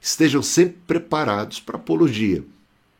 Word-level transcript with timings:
Estejam 0.00 0.42
sempre 0.42 0.78
preparados 0.86 1.60
para 1.60 1.76
apologia, 1.76 2.44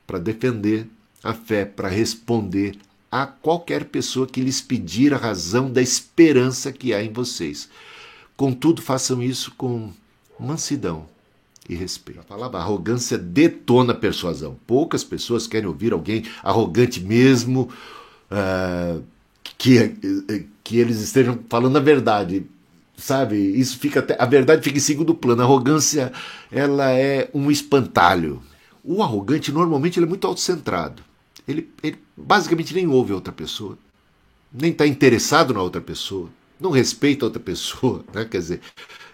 para 0.07 0.19
defender 0.19 0.87
a 1.23 1.33
fé, 1.33 1.65
para 1.65 1.89
responder 1.89 2.77
a 3.11 3.27
qualquer 3.27 3.85
pessoa 3.87 4.27
que 4.27 4.41
lhes 4.41 4.61
pedir 4.61 5.15
a 5.15 5.17
razão 5.17 5.71
da 5.71 5.81
esperança 5.81 6.73
que 6.73 6.93
há 6.93 7.03
em 7.03 7.13
vocês. 7.13 7.69
Contudo, 8.37 8.83
façam 8.83 9.23
isso 9.23 9.53
com 9.57 9.93
mansidão 10.39 11.07
e 11.69 11.75
respeito. 11.75 12.23
Falava, 12.29 12.59
arrogância 12.59 13.19
detona 13.19 13.93
a 13.93 13.97
persuasão. 13.97 14.57
Poucas 14.67 15.05
pessoas 15.05 15.47
querem 15.47 15.69
ouvir 15.69 15.93
alguém 15.93 16.25
arrogante 16.43 17.01
mesmo, 17.01 17.69
uh, 18.31 19.03
que, 19.57 19.97
que 20.63 20.79
eles 20.79 21.01
estejam 21.01 21.39
falando 21.49 21.77
a 21.77 21.81
verdade. 21.81 22.47
Sabe? 22.99 23.37
Isso 23.37 23.79
fica 23.79 24.01
até, 24.01 24.17
a 24.21 24.27
verdade 24.27 24.61
fica 24.61 24.77
em 24.77 24.81
segundo 24.81 25.15
plano. 25.15 25.41
A 25.41 25.45
arrogância 25.45 26.13
ela 26.51 26.91
é 26.91 27.31
um 27.33 27.49
espantalho. 27.49 28.43
O 28.83 29.03
arrogante 29.03 29.53
normalmente 29.53 29.99
ele 29.99 30.07
é 30.07 30.09
muito 30.09 30.27
autocentrado. 30.27 31.03
Ele, 31.47 31.71
ele 31.83 31.97
basicamente 32.17 32.75
nem 32.75 32.89
ouve 32.89 33.13
a 33.13 33.15
outra 33.15 33.33
pessoa, 33.33 33.79
nem 34.53 34.73
está 34.73 34.87
interessado 34.87 35.55
na 35.55 35.63
outra 35.63 35.81
pessoa, 35.81 36.29
não 36.61 36.71
respeita 36.71 37.25
a 37.25 37.29
outra 37.29 37.41
pessoa, 37.41 38.05
né? 38.13 38.25
Quer 38.25 38.39
dizer, 38.39 38.61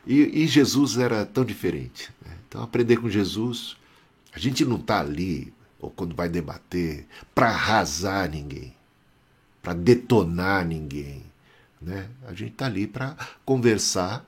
e, 0.06 0.42
e 0.42 0.46
Jesus 0.46 0.96
era 0.96 1.26
tão 1.26 1.44
diferente. 1.44 2.10
Né? 2.24 2.32
Então, 2.48 2.62
aprender 2.62 2.96
com 2.96 3.08
Jesus, 3.08 3.76
a 4.32 4.38
gente 4.38 4.64
não 4.64 4.76
está 4.76 5.00
ali, 5.00 5.52
ou 5.78 5.90
quando 5.90 6.14
vai 6.14 6.28
debater, 6.28 7.06
para 7.34 7.48
arrasar 7.50 8.30
ninguém, 8.30 8.74
para 9.62 9.74
detonar 9.74 10.66
ninguém. 10.66 11.22
Né? 11.80 12.08
A 12.26 12.32
gente 12.32 12.52
está 12.52 12.66
ali 12.66 12.86
para 12.86 13.16
conversar 13.44 14.24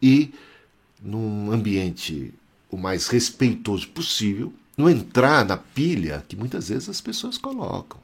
e, 0.00 0.34
num 1.00 1.50
ambiente 1.50 2.34
o 2.70 2.76
mais 2.76 3.06
respeitoso 3.06 3.88
possível, 3.88 4.52
não 4.76 4.90
entrar 4.90 5.44
na 5.44 5.56
pilha 5.56 6.24
que 6.28 6.36
muitas 6.36 6.68
vezes 6.68 6.88
as 6.88 7.00
pessoas 7.00 7.38
colocam. 7.38 8.00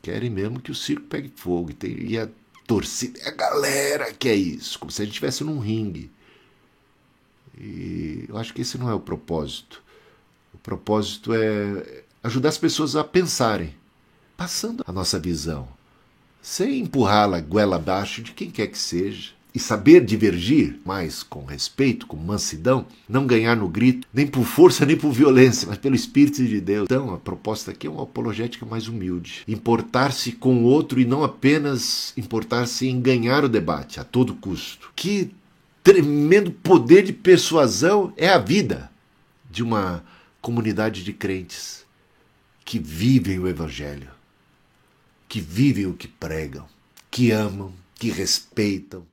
Querem 0.00 0.30
mesmo 0.30 0.60
que 0.60 0.70
o 0.70 0.74
circo 0.74 1.06
pegue 1.06 1.32
fogo. 1.34 1.70
E, 1.84 2.18
a 2.18 2.28
torcida, 2.66 3.20
a 3.26 3.30
galera 3.30 4.12
que 4.12 4.28
é 4.28 4.34
isso, 4.34 4.78
como 4.78 4.90
se 4.90 5.02
a 5.02 5.04
gente 5.04 5.12
estivesse 5.12 5.44
num 5.44 5.58
ringue. 5.58 6.10
E 7.58 8.24
eu 8.28 8.36
acho 8.38 8.54
que 8.54 8.62
esse 8.62 8.78
não 8.78 8.88
é 8.88 8.94
o 8.94 9.00
propósito. 9.00 9.82
O 10.54 10.58
propósito 10.58 11.32
é 11.34 12.04
ajudar 12.22 12.48
as 12.48 12.58
pessoas 12.58 12.96
a 12.96 13.04
pensarem, 13.04 13.74
passando 14.36 14.84
a 14.86 14.92
nossa 14.92 15.18
visão, 15.18 15.68
sem 16.42 16.80
empurrá-la 16.80 17.40
goela 17.40 17.76
abaixo 17.76 18.20
de 18.20 18.32
quem 18.32 18.50
quer 18.50 18.66
que 18.66 18.78
seja 18.78 19.30
e 19.54 19.58
saber 19.58 20.04
divergir, 20.04 20.80
mais 20.84 21.22
com 21.22 21.44
respeito, 21.44 22.06
com 22.06 22.16
mansidão, 22.16 22.86
não 23.08 23.26
ganhar 23.26 23.54
no 23.54 23.68
grito, 23.68 24.08
nem 24.12 24.26
por 24.26 24.44
força 24.44 24.86
nem 24.86 24.96
por 24.96 25.12
violência, 25.12 25.68
mas 25.68 25.78
pelo 25.78 25.94
Espírito 25.94 26.42
de 26.44 26.60
Deus. 26.60 26.86
Então, 26.86 27.12
a 27.12 27.18
proposta 27.18 27.70
aqui 27.70 27.86
é 27.86 27.90
uma 27.90 28.02
apologética 28.02 28.64
mais 28.64 28.88
humilde. 28.88 29.44
Importar-se 29.46 30.32
com 30.32 30.56
o 30.56 30.64
outro 30.64 30.98
e 30.98 31.04
não 31.04 31.22
apenas 31.22 32.14
importar-se 32.16 32.88
em 32.88 33.00
ganhar 33.00 33.44
o 33.44 33.48
debate 33.48 34.00
a 34.00 34.04
todo 34.04 34.34
custo. 34.34 34.90
Que 34.96 35.30
tremendo 35.84 36.50
poder 36.50 37.02
de 37.02 37.12
persuasão 37.12 38.12
é 38.16 38.28
a 38.28 38.38
vida 38.38 38.90
de 39.50 39.62
uma 39.62 40.02
comunidade 40.40 41.04
de 41.04 41.12
crentes 41.12 41.84
que 42.64 42.78
vivem 42.78 43.38
o 43.38 43.46
Evangelho, 43.46 44.08
que 45.32 45.40
vivem 45.40 45.86
o 45.86 45.94
que 45.94 46.06
pregam, 46.06 46.66
que 47.10 47.32
amam, 47.32 47.72
que 47.94 48.10
respeitam, 48.10 49.06